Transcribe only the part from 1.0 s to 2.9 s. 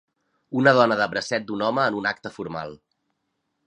de bracet d'un home en un acte formal.